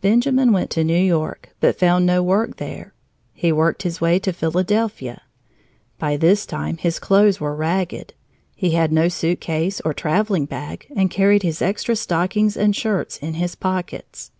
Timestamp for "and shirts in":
12.56-13.34